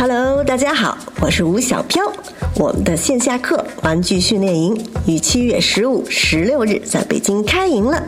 [0.00, 2.10] Hello，大家好，我是吴小飘。
[2.56, 8.02] 我们的线下课玩具训练营于七月十五、十六日在北京开营了。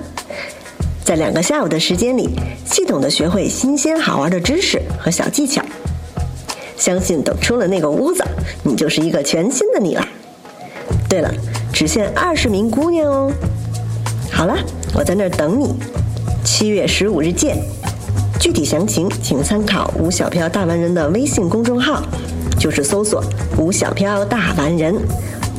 [1.04, 2.30] 在两个下午的时间里，
[2.64, 5.62] 系统的学会新鲜好玩的知识和小技巧。
[6.78, 8.24] 相信等出了那个屋子，
[8.64, 10.08] 你就是一个全新的你了。
[11.10, 11.30] 对了，
[11.74, 13.30] 只限二十名姑娘哦。
[14.30, 14.56] 好了，
[14.94, 15.74] 我在那儿等你。
[16.42, 17.62] 七月十五日见。
[18.42, 22.02] 具体详情请参考吴小飘大完人的微信公众号，
[22.58, 23.22] 就是搜索
[23.56, 24.92] “吴小飘大完人”，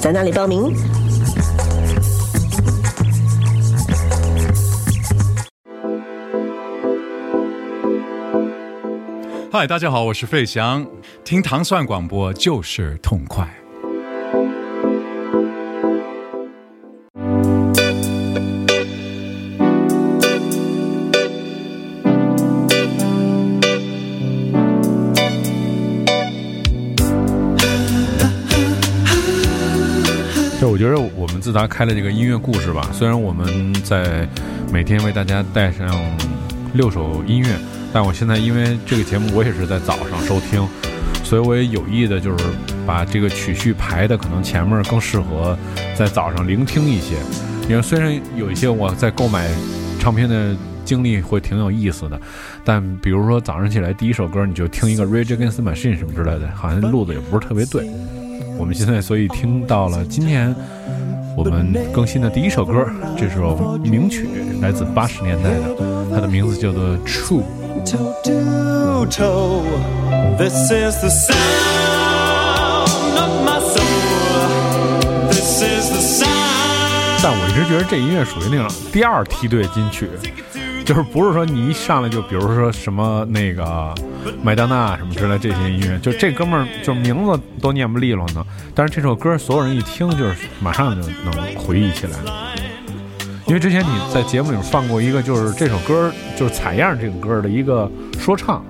[0.01, 0.75] 在那里报名。
[9.49, 10.85] 嗨，大家好，我是费翔，
[11.23, 13.62] 听糖蒜广播就是痛快。
[30.83, 34.27] 觉得我们自打开了这个音乐故事吧，虽然我们在
[34.69, 35.87] 每天为大家带上
[36.73, 37.55] 六首音乐，
[37.93, 40.67] 但我现在因为这个节目我也是在早上收听，
[41.23, 42.43] 所以我也有意的就是
[42.85, 45.57] 把这个曲序排的可能前面更适合
[45.95, 47.15] 在早上聆听一些，
[47.69, 49.49] 因为虽然有一些我在购买
[50.01, 50.53] 唱片的
[50.83, 52.19] 经历会挺有意思的，
[52.65, 57.89] 但比如说早上起来第一首歌你就听一个 Rage Against the Machine 什么之类的，好像路子也不是特别对。
[58.57, 60.55] 我们现在所以听到了今天
[61.35, 62.85] 我们更新的第一首歌，
[63.17, 64.27] 这首名曲
[64.61, 65.75] 来自八十年代的，
[66.13, 67.41] 它的名字叫做《True》。
[67.83, 69.63] toe to toe.
[70.37, 71.35] This is the sound
[73.17, 75.27] of my soul.
[75.29, 77.19] This is the sound.
[77.21, 80.07] 但我一直觉得这音乐属于那种第二梯队金曲，
[80.85, 83.93] 就是不是说你一上来就比如说什么那个
[84.43, 92.19] 麦当娜什么之类这些音乐，就这哥们儿就名字都念不利落呢，但是这首歌所有人一听就是马上就能回忆起来。
[93.45, 98.65] 因为之前你在节目里放过一个，就是这首歌就是采样这个歌的一个说唱，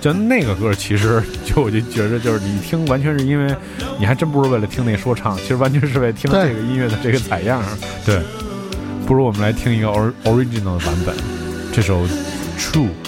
[0.00, 3.54] 就那个歌其实 就我就觉得就是你一听完全是因为
[3.98, 7.62] 你还真不是为了听那说唱，其实完全是为了听这个音乐的这个采样。
[8.04, 8.20] 对，
[9.06, 11.14] 不如我们来听一个 or original 的版本，
[11.80, 12.08] 这首
[12.58, 13.07] True。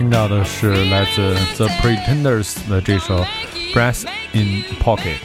[0.00, 3.22] 听到的是来自 The Pretenders 的这首
[3.74, 5.18] 《Breath in Pocket》。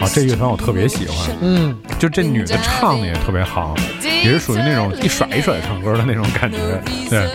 [0.00, 6.56] 啊，这乐团我特别喜欢，嗯，就这女的唱的也特别好，也是属于那种一甩一甩唱歌的那种感觉。
[7.10, 7.28] 对，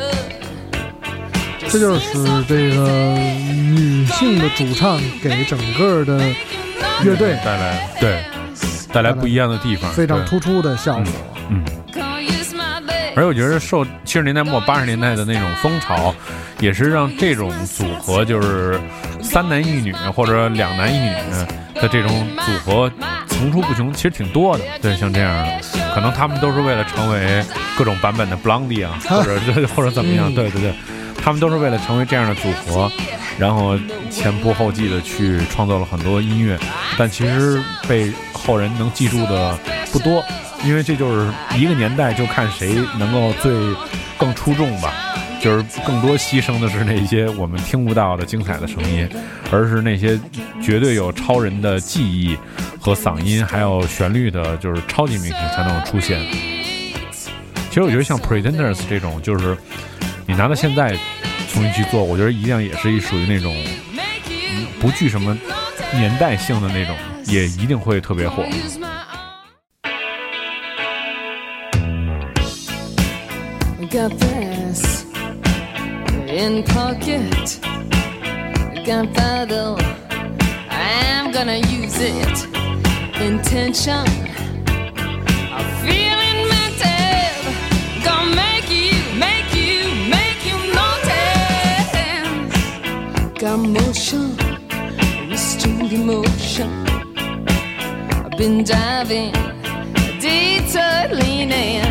[1.70, 3.16] 这就是这个
[3.54, 6.18] 女性的主唱给整个的
[7.04, 8.24] 乐队带来对
[8.92, 11.06] 带来不一样的地方，非常突出的效果。
[11.50, 11.64] 嗯。
[13.16, 16.14] 而且我觉得受七十年代末八十年代的那种风潮，
[16.60, 18.80] 也是让这种组合就是
[19.22, 21.12] 三男一女或者两男一女
[21.76, 22.92] 的这种组合
[23.28, 24.64] 层出不穷，其实挺多的。
[24.82, 25.60] 对，像这样的，
[25.94, 27.44] 可能他们都是为了成为
[27.78, 29.40] 各种版本的 Blondie 啊，或者
[29.76, 30.32] 或者怎么样。
[30.32, 30.74] 嗯对对对，
[31.22, 32.92] 他们都是为了成为这样的组合，
[33.38, 33.78] 然后
[34.10, 36.58] 前仆后继的去创作了很多音乐，
[36.98, 39.58] 但其实被后人能记住的
[39.92, 40.24] 不多。
[40.66, 43.54] 因为这就是一个年代，就看谁能够最
[44.18, 44.94] 更出众吧。
[45.42, 49.08] 就是更多牺牲的是那些我们听不到的精彩的声音，
[49.50, 50.20] 而是那些
[50.62, 52.38] 绝对有超人的记忆
[52.78, 56.20] 和嗓音，还有旋律的，就是超级明星才能出现。
[57.70, 59.58] 其实我觉得像 Pretenders 这种，就是
[60.26, 60.94] 你拿到现在
[61.54, 63.56] 重新去做，我觉得一样也是一属于那种
[64.82, 65.38] 不具什么
[65.94, 66.94] 年代性的那种，
[67.28, 68.44] 也一定会特别火。
[73.92, 75.04] Got this
[76.28, 77.60] in pocket.
[78.86, 79.78] Gunpowder.
[80.70, 82.46] I'm gonna use it.
[83.20, 84.06] Intention.
[85.56, 87.34] I'm feeling mental.
[88.06, 91.92] Gonna make you, make you, make you notice.
[93.42, 94.38] Got motion,
[95.32, 96.70] restrained emotion.
[98.24, 99.34] I've been diving,
[100.22, 101.82] detour leaning,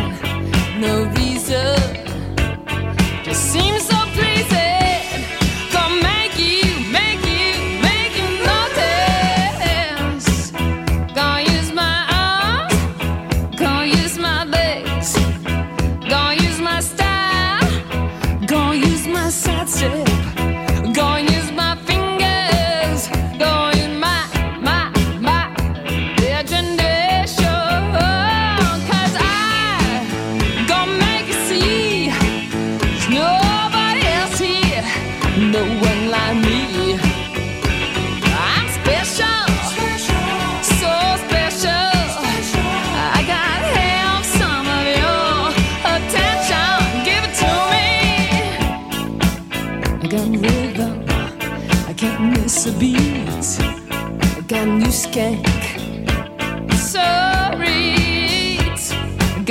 [0.79, 1.38] no reason.
[1.49, 3.98] Just seems so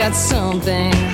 [0.09, 1.08] I got something.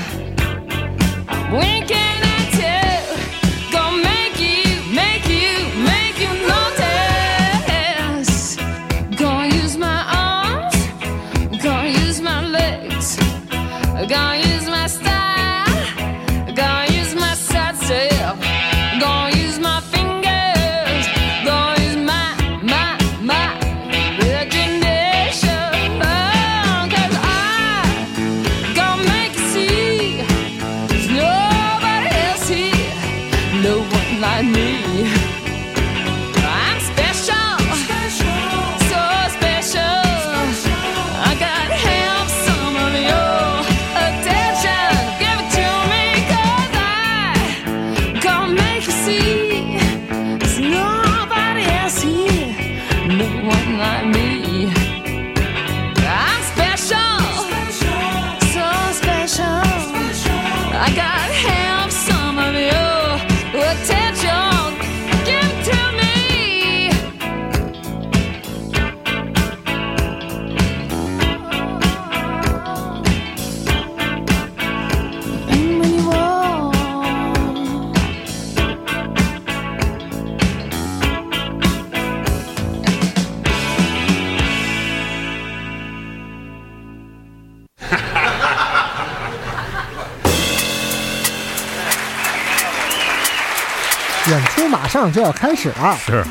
[95.15, 95.97] 就要开始了。
[96.05, 96.25] 是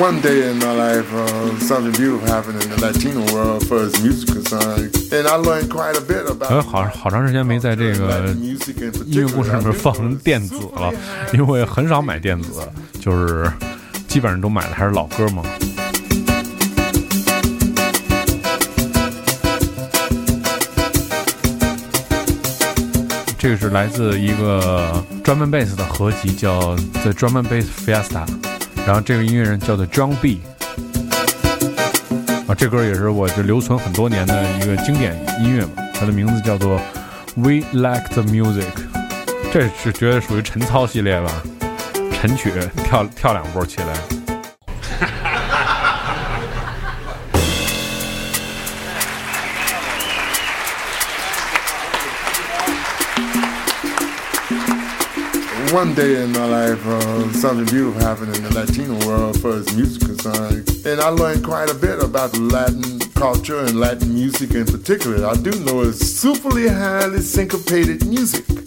[0.00, 4.00] One day in my life, uh, something beautiful happened in the Latino world for as
[4.02, 4.30] music
[5.12, 6.48] and I learned quite a bit about.
[6.48, 8.58] 呃，好好长时间没在这个音
[9.06, 10.92] 乐故事里面放电子了，
[11.32, 12.62] 因为很少买电子，
[13.00, 13.50] 就是
[14.08, 15.42] 基本上都买的还是老歌嘛。
[23.40, 28.28] 这个是来自一个 drum and bass 的合集，叫 The Drum and Bass Fiesta，
[28.84, 30.42] 然后这个音乐人叫做 John B。
[32.46, 36.78] 啊，这歌也是我就留存很多年的一个经典音乐嘛，它的名字叫做
[37.34, 38.66] We Like the Music。
[39.50, 41.32] 这是绝对属于晨操系列吧？
[42.20, 42.52] 晨曲
[42.84, 44.19] 跳跳两步起来。
[55.72, 60.02] One day in my life, uh, something beautiful happened in the Latino world for as music
[60.02, 64.66] concerned, and I learned quite a bit about the Latin culture and Latin music in
[64.66, 65.24] particular.
[65.24, 68.59] I do know it's superly highly syncopated music.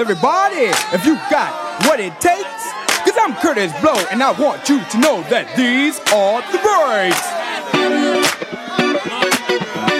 [0.00, 1.52] Everybody, if you got
[1.86, 2.64] what it takes.
[3.04, 7.20] Cause I'm Curtis Blow, and I want you to know that these are the breaks.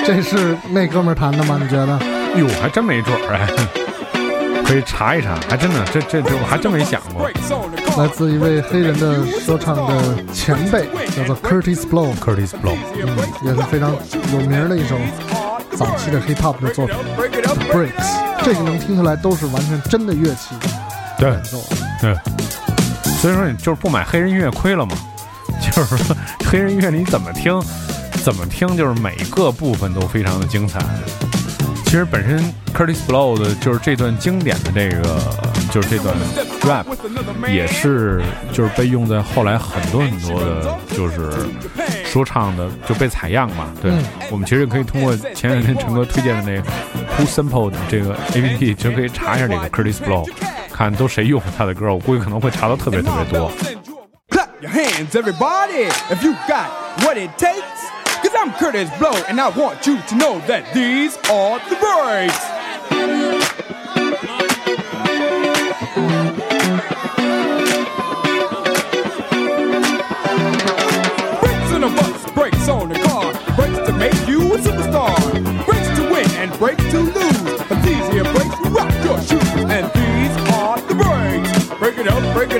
[0.06, 1.58] 这是那哥们儿弹的吗？
[1.60, 1.98] 你觉得？
[2.36, 3.46] 哟，还真没准儿哎，
[4.64, 7.28] 可以查一查，还真的，这这这我还真没想过。
[7.98, 13.94] 来自一位黑人的说唱的前辈，叫做 Curtis Blow，Curtis Blow，嗯也是非常
[14.32, 14.96] 有名的一首
[15.76, 16.96] 早期的 hip hop 的作品
[17.54, 18.42] Breaks。
[18.42, 20.54] 这个能听出来都是完全真的乐器
[21.18, 21.62] 对演奏。
[22.00, 22.16] 对，
[23.18, 24.96] 所以说你就是不买黑人音乐亏了嘛，
[25.70, 27.60] 就是说黑人音乐你怎么听，
[28.24, 30.80] 怎么听，就是每个部分都非常的精彩。
[31.84, 32.38] 其实本身
[32.72, 35.18] Curtis Blow 的就是这段经典的这个，
[35.72, 36.14] 就是这段
[36.62, 36.86] rap，
[37.52, 41.30] 也是就是被用在后来很多很多的，就是
[42.10, 43.72] 说唱的就被采样嘛。
[43.80, 46.68] 对、嗯我们其实可以通过前两天陈哥推荐的那个
[47.16, 50.28] Who Sample 的这个 APP，其实可以查一下这个 Curtis Blow，
[50.72, 53.50] 看都谁用他的歌，我估计可能会查到特别特别多。
[54.30, 56.68] Clap your hands, everybody, if you got
[57.04, 57.62] what it takes.
[58.22, 62.38] Cause I'm Curtis Blow, and I want you to know that these are the breaks.
[74.00, 75.14] Make you a superstar,
[75.66, 77.62] brakes to win and brakes to lose.
[77.68, 81.68] But these here will rock your shoes, and these are the brakes.
[81.78, 82.59] Break it up, break it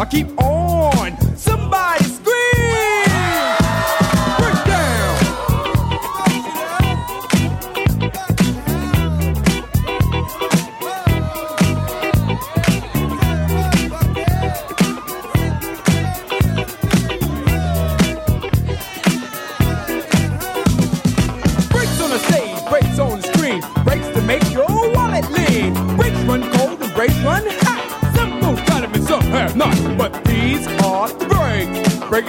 [0.00, 0.57] I keep on.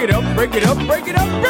[0.06, 0.10] Brakes.
[0.10, 1.42] Break it up, break it up, break it up,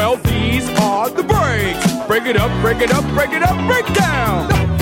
[0.00, 2.06] Well, these are the breaks.
[2.06, 4.79] Break it up, break it up, break it up, break down.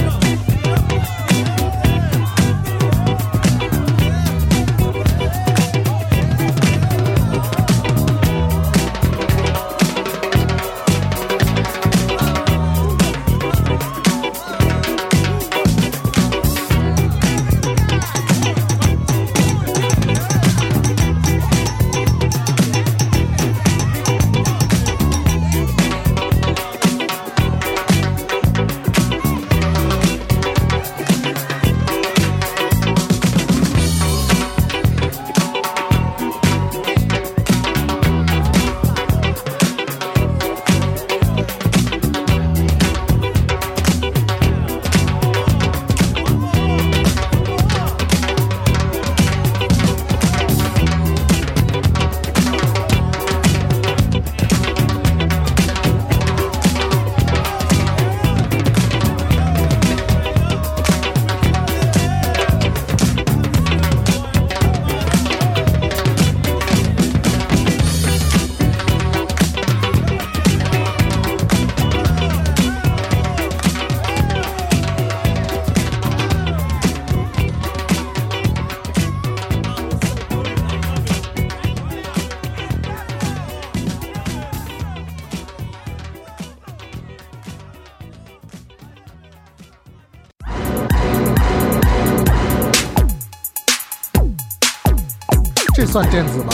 [95.98, 96.50] 算电子吧？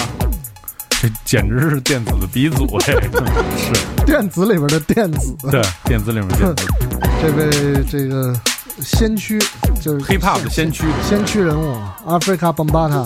[0.89, 3.23] 这简直是电子的鼻祖，这个
[3.59, 3.75] 是
[4.07, 5.37] 电子里边的电子。
[5.51, 6.67] 对电子里面电子
[7.21, 8.35] 这位这个
[8.81, 9.39] 先驱
[9.83, 13.05] 就是 hip hop 的先驱，先驱人物 Africa Bambata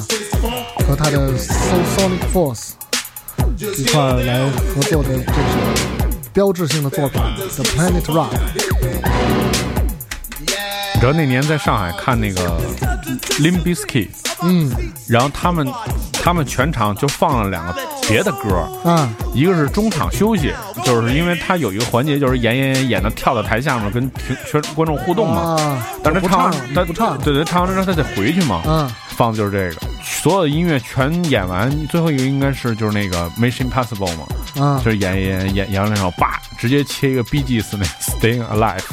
[0.86, 2.68] 和他的 So Sonic Force
[3.76, 5.32] 一块儿来合作的这首
[6.32, 7.20] 标志性的作品
[7.56, 8.30] 《The Planet Rock》。
[10.94, 12.60] 你知道那年在上海看那个
[13.40, 14.10] Limp Bizkit，
[14.42, 14.70] 嗯
[15.08, 15.66] 然后他们
[16.22, 17.74] 他们全场就放了两个
[18.08, 19.08] 别的歌，嗯。
[19.34, 20.52] 一个是中场休息，
[20.84, 28.90] 就是因为他有一个环节就是演演演演到跳到台下面跟听全观众互动嘛，啊，但是他唱他不唱，对对，唱完之后他得回去嘛，嗯。
[29.10, 38.84] 放的就是这个，所有的音乐全演完，最后一个应该是就是那个 Mission Impossible 嘛，啊就是演演演演完两首，叭，直接切一个 B G S 那 Staying Alive，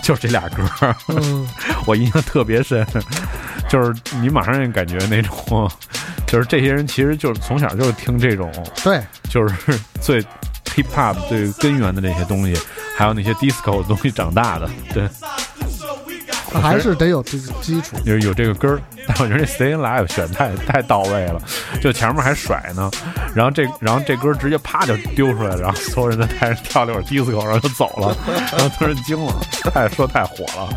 [0.00, 0.64] 就是这俩歌，
[1.08, 1.44] 嗯
[1.86, 2.86] 我印象特别深，
[3.74, 5.68] 就是你马上就感觉那种，
[6.28, 8.48] 就是这些人其实就是从小就是听这种，
[8.84, 10.22] 对，就是最
[10.66, 12.56] hip hop 最根源的那些东西，
[12.96, 15.08] 还有那些 disco 的东西长大的，对，
[16.62, 17.96] 还是得有这个基础。
[18.04, 18.80] 有有这个根儿。
[19.08, 21.42] 但我觉得这 Stay Alive 选太太到位了，
[21.80, 22.88] 就前面还甩呢，
[23.34, 28.16] 然后这然后这歌直接啪就丢出来了，然后 所有人在台上跳了一会儿 disco，然后就走了，
[28.52, 29.34] 然后突然惊了，
[29.74, 30.68] 太说太火了。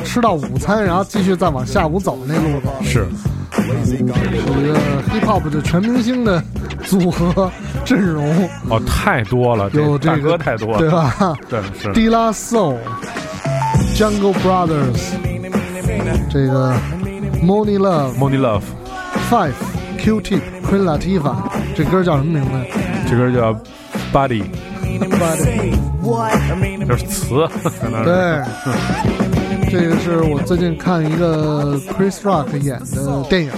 [0.00, 2.66] 吃到午餐，然后继续再往下午走那路子。
[2.82, 3.06] 是，
[3.84, 4.12] 一个
[5.10, 6.42] hip hop 的全明星的
[6.84, 7.50] 组合
[7.84, 8.48] 阵容。
[8.68, 11.36] 哦，太多了，有这个歌太多了，对吧？
[11.48, 11.92] 对，是。
[11.92, 12.76] d i l a sol、
[13.94, 15.14] Jungle Brothers，
[16.30, 16.74] 这个
[17.42, 18.62] Money Love、Money Love、
[19.30, 19.54] Five、
[19.98, 21.36] Q Tip、Queen Latifah，
[21.74, 22.50] 这歌叫什么名字？
[23.08, 23.54] 这歌叫
[24.12, 24.44] Body。
[26.86, 27.46] 就是词，
[28.04, 28.40] 对。
[29.78, 33.50] 这个是我最近看一个 Chris Rock 演的电影，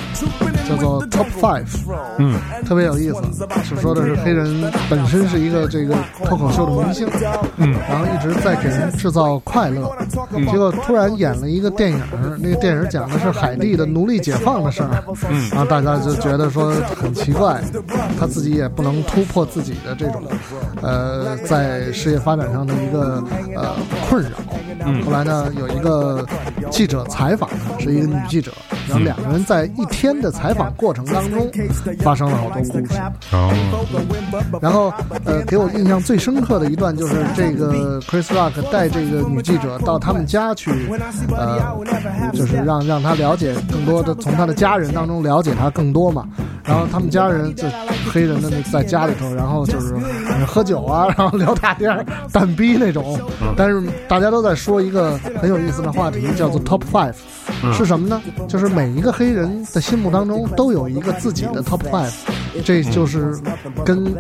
[0.69, 1.69] 叫做 Top Five，
[2.19, 2.35] 嗯，
[2.67, 3.23] 特别有意思，
[3.63, 5.95] 是说的是黑人本身是一个这个
[6.25, 7.09] 脱口秀的明星，
[7.59, 9.89] 嗯，然后一直在给人制造快乐，
[10.33, 12.03] 嗯、结果突然演了一个电影，
[12.43, 17.63] 那个电影讲的是海地的奴隶解放的事儿，嗯，然后大家就觉得说很奇怪，
[18.19, 20.21] 他自己也不能突破自己的这种，
[20.83, 23.23] 呃，在事业发展上的一个
[23.55, 23.77] 呃
[24.09, 24.31] 困扰。
[24.89, 26.27] 嗯后来呢，有一个
[26.71, 28.53] 记者采访他，是一个女记者，
[28.89, 31.51] 然后两个人在一天的采访过程当中
[32.01, 33.01] 发生了好多故事。
[33.33, 34.93] 哦，然后，
[35.25, 40.71] 呃，给我印象最深刻的一段就是这个 Chris Rock 带这个女记者到他们家去，
[41.37, 41.77] 呃，
[42.33, 46.27] 就是让让她了解更多的，从她的家人当中了解她更多嘛。
[46.69, 47.65] 然后他们家人就
[48.13, 49.95] 黑人的那在家里头，然后就是
[50.29, 53.19] 呃喝酒啊， 然后聊大天儿、蛋逼那种。
[53.57, 57.15] 但是大家都在说一个很有意思的话题，叫做 Top Five，
[57.73, 58.21] 是什么呢？
[58.47, 62.13] 就是每一个黑人的心目当中都有一个自己的 Top Five，
[62.65, 63.35] 这就是
[63.85, 64.15] 跟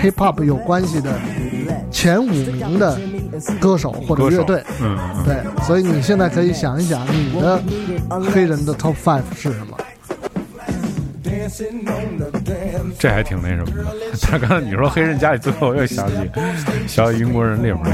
[0.00, 1.10] Hip Hop 有关系的
[1.90, 2.98] 前五名的
[3.60, 4.62] 歌手或者乐队。
[4.80, 7.60] 嗯，嗯对，所以你现在可以想一想，你的
[8.32, 9.76] 黑人的 Top Five 是什么？
[12.98, 13.94] 这还挺那什么的。
[14.22, 16.30] 但是刚才你说黑人家里最后，我又想起
[16.86, 17.90] 小英国人里面那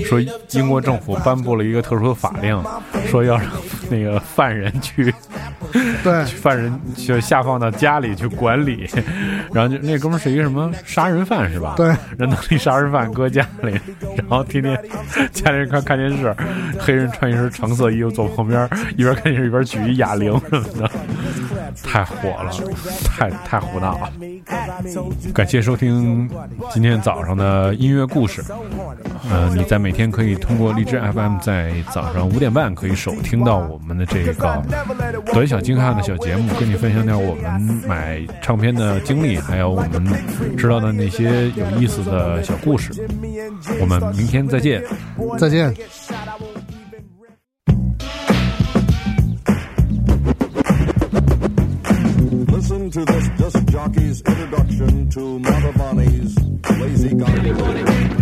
[0.00, 0.20] 个，说
[0.50, 2.62] 英国政府颁布了一个特殊的法令，
[3.06, 3.46] 说要让
[3.90, 5.12] 那个犯人去
[6.02, 8.88] 对， 犯人就下放到家里去管理，
[9.52, 11.74] 然后就那哥们儿是一个什么杀人犯是吧？
[11.76, 11.86] 对，
[12.18, 13.78] 人当一杀人犯搁家里，
[14.16, 14.78] 然后天天
[15.32, 16.34] 家里人看看电视，
[16.78, 20.90] 黑人穿一身橙色衣服坐旁边，一边看电视一边举一哑铃什么的，
[21.82, 22.52] 太火了，
[23.04, 24.12] 太太胡闹了。
[25.32, 26.28] 感谢收听
[26.70, 28.42] 今天早上的音乐故事。
[29.30, 34.62] 呃，你在每天可以通过荔枝 FM 在早上五点半可以收听到我们的这个
[35.32, 40.04] 短小精悍的小节目，跟你分享点我们买唱片的经历，还有我们
[40.56, 42.92] 知道的那些有意思的小故事。
[43.80, 44.82] 我们明天再见。
[45.38, 45.74] 再见。
[52.98, 55.72] To this disc jockey's introduction to Mother
[56.80, 58.17] Lazy Gun.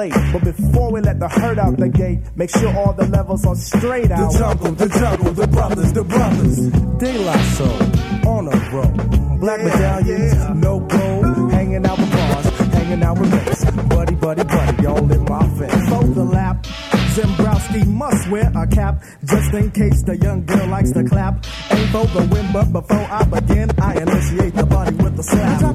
[0.00, 0.32] Plate.
[0.32, 3.56] But before we let the herd out the gate, make sure all the levels are
[3.56, 4.32] straight out.
[4.32, 6.56] The jungle, the jungle, the brothers, the brothers.
[7.00, 9.38] De La Soul, on a roll.
[9.38, 11.52] Black medallions, no gold.
[11.52, 13.64] Hanging out with bars, hanging out with mates.
[13.88, 15.88] Buddy, buddy, buddy, y'all in my face.
[15.88, 16.66] For the lap.
[17.10, 21.44] Zembrowski must wear a cap just in case the young girl likes to clap.
[21.72, 25.69] Ain't for the win, but before I begin, I initiate the body with a slap.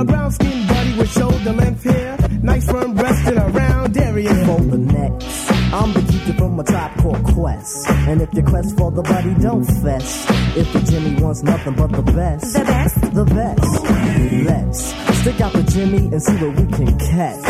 [0.00, 2.16] A brown skinned buddy with shoulder length hair.
[2.42, 4.34] Nice firm breast and a round area.
[4.46, 5.52] for the next.
[5.74, 7.86] I'm the keeper from a tribe called Quest.
[8.08, 10.24] And if your quest for the buddy, don't fess.
[10.56, 12.54] If the Jimmy wants nothing but the best.
[12.54, 13.00] The best?
[13.12, 14.94] The best.
[15.04, 17.44] Let's stick out the Jimmy and see what we can catch.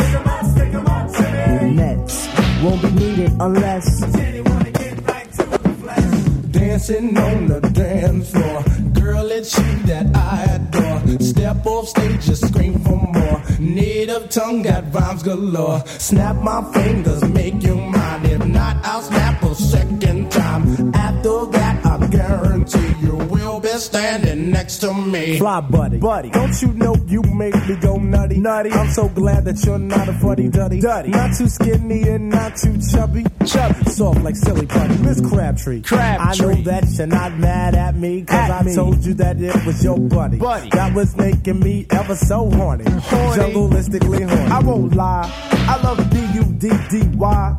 [1.72, 2.28] Nets
[2.64, 4.01] won't be needed unless.
[4.16, 6.51] Jenny wanna get right to the flesh.
[6.51, 8.64] Dancing on the dance floor.
[8.92, 10.89] Girl, it's you that I adore.
[11.18, 13.42] Step off stage, just scream for more.
[13.58, 15.82] Native tongue got rhymes galore.
[15.86, 18.26] Snap my fingers, make you mine.
[18.26, 20.94] If not, I'll snap a second time.
[20.94, 23.39] After that, I guarantee you will
[23.72, 25.38] be standing next to me.
[25.38, 26.30] Fly buddy, buddy.
[26.30, 28.70] Don't you know you make me go nutty, nutty?
[28.70, 31.10] I'm so glad that you're not a fuddy duddy, duddy.
[31.10, 33.84] Not too skinny and not too chubby, chubby.
[33.90, 35.82] Soft like silly buddy, Miss Crabtree.
[35.82, 36.46] Crabtree.
[36.46, 38.74] I know that you're not mad at me, cause At I me.
[38.74, 40.38] told you that it was your buddy.
[40.38, 40.70] Buddy.
[40.70, 42.84] That was making me ever so horny.
[42.90, 43.42] Horny.
[43.42, 44.50] Jungleistically horny.
[44.50, 47.56] I won't lie, I love B-U-D-D-Y.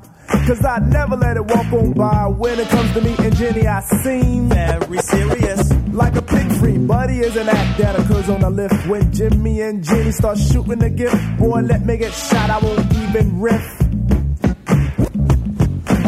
[0.47, 2.27] Cause I never let it walk on by.
[2.27, 5.71] When it comes to me and Jenny, I seem very serious.
[5.93, 8.87] Like a pig free, buddy is an act that occurs on the lift.
[8.87, 12.93] When Jimmy and Jenny start shooting the gift, boy, let me get shot, I won't
[12.93, 13.81] even riff.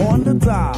[0.10, 0.74] On the dial,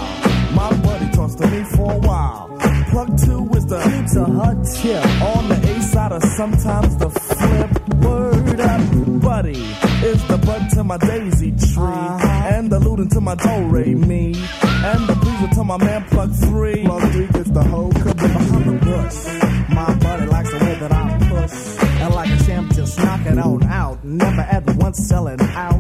[0.54, 2.58] my buddy talks to me for a while.
[2.90, 5.22] Plug two is the Q to her tip.
[5.22, 7.70] On the A side or sometimes the flip.
[8.04, 9.62] Word up, buddy
[10.04, 12.25] is the bud to my daisy tree.
[12.98, 14.28] And the my do re me.
[14.28, 16.86] And the breezer to my man plug three.
[16.86, 18.14] Plug three gets the whole caboose.
[18.14, 21.84] Behind the bush, my buddy likes the way that I push.
[22.02, 24.02] And like a champ, just knock it on out.
[24.06, 25.75] Never at once selling out.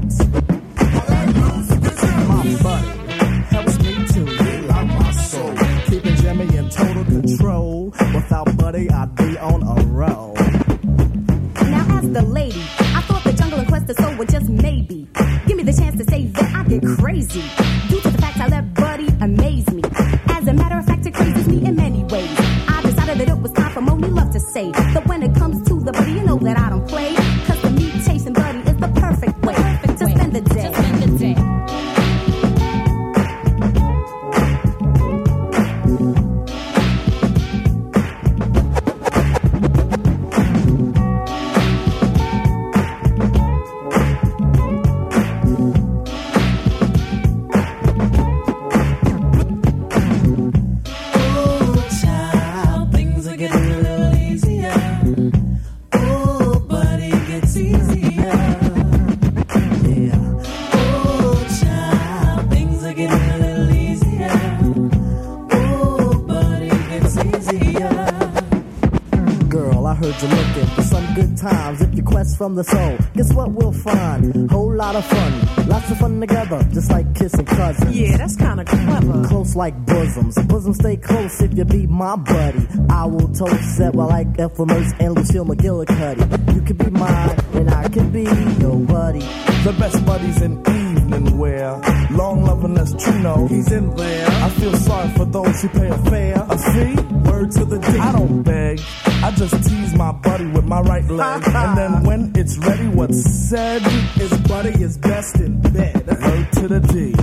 [70.05, 71.81] Heard you're looking for some good times.
[71.81, 74.51] If you quest from the soul, guess what we'll find?
[74.51, 77.97] Whole lot of fun, lots of fun together, just like kissing cousins.
[77.97, 79.27] Yeah, that's kind of clever.
[79.27, 82.67] Close like bosoms, bosoms stay close if you be my buddy.
[82.87, 86.53] I will toast that well like Ethel and Lucille McGillicuddy.
[86.53, 88.25] You can be mine, and I can be
[88.61, 89.21] your buddy.
[89.63, 90.61] The best buddies in
[90.95, 91.81] evening wear.
[92.11, 94.27] Long loving us true know he's in there.
[94.27, 96.37] I feel sorry for those who pay a fare.
[96.37, 97.01] Uh, a fee?
[97.29, 97.87] Word to the D.
[97.99, 98.81] I don't beg.
[99.23, 101.43] I just tease my buddy with my right leg.
[101.47, 103.81] and then when it's ready, what's said
[104.19, 106.07] is buddy is best in bed.
[106.07, 107.13] Word to the D.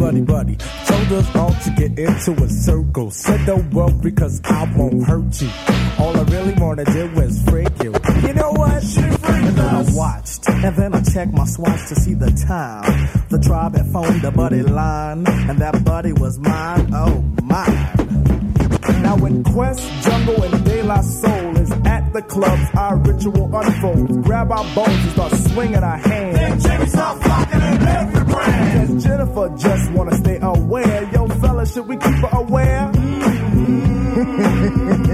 [0.00, 0.56] Buddy, buddy.
[0.86, 3.10] Told us all to get into a circle.
[3.10, 5.50] Said don't worry cause I won't hurt you.
[5.98, 7.59] All I really wanna do is freak
[8.82, 9.02] you.
[9.02, 9.86] You know what?
[9.86, 13.08] She I watched, and then I checked my swatch to see the time.
[13.28, 16.90] The tribe had phoned the buddy line, and that buddy was mine.
[16.92, 18.00] Oh, mine.
[19.02, 24.16] Now when Quest, Jungle, and De La Soul is at the clubs, our ritual unfolds.
[24.26, 26.36] Grab our bones and start swinging our hands.
[26.36, 28.88] Then Jimmy start flocking in every brand.
[28.88, 31.10] Cause Jennifer just wanna stay aware.
[31.12, 32.90] Yo, fella, should we keep her aware?
[34.20, 35.09] In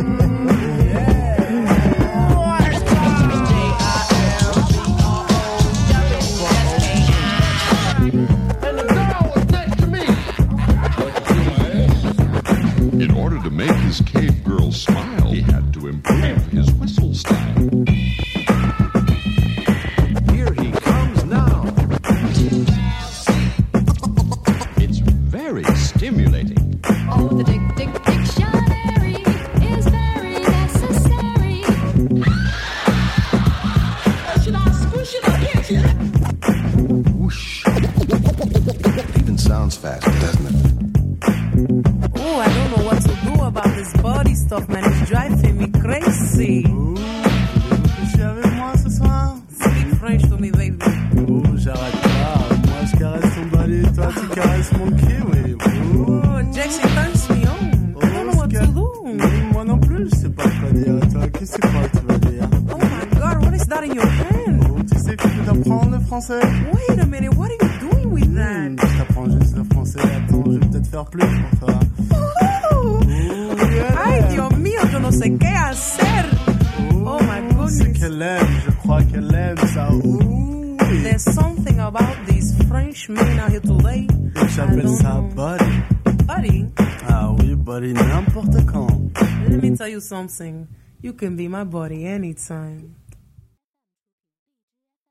[90.27, 90.66] bouncing.
[91.01, 92.95] You can be my buddy anytime.